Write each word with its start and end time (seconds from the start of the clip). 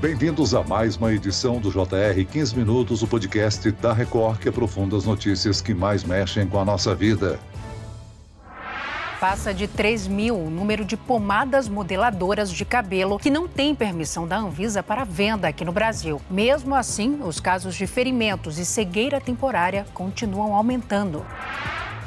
Bem-vindos 0.00 0.54
a 0.54 0.62
mais 0.62 0.96
uma 0.96 1.12
edição 1.12 1.58
do 1.58 1.72
JR 1.72 2.24
15 2.30 2.56
Minutos, 2.56 3.02
o 3.02 3.06
podcast 3.08 3.68
da 3.72 3.92
Record 3.92 4.38
que 4.38 4.48
aprofunda 4.48 4.96
as 4.96 5.04
notícias 5.04 5.60
que 5.60 5.74
mais 5.74 6.04
mexem 6.04 6.46
com 6.46 6.60
a 6.60 6.64
nossa 6.64 6.94
vida. 6.94 7.40
Passa 9.18 9.52
de 9.52 9.66
3 9.66 10.06
mil 10.06 10.38
o 10.38 10.48
número 10.48 10.84
de 10.84 10.96
pomadas 10.96 11.68
modeladoras 11.68 12.48
de 12.48 12.64
cabelo 12.64 13.18
que 13.18 13.28
não 13.28 13.48
têm 13.48 13.74
permissão 13.74 14.24
da 14.24 14.38
Anvisa 14.38 14.84
para 14.84 15.02
venda 15.02 15.48
aqui 15.48 15.64
no 15.64 15.72
Brasil. 15.72 16.22
Mesmo 16.30 16.76
assim, 16.76 17.18
os 17.24 17.40
casos 17.40 17.74
de 17.74 17.84
ferimentos 17.84 18.56
e 18.56 18.64
cegueira 18.64 19.20
temporária 19.20 19.84
continuam 19.92 20.54
aumentando. 20.54 21.26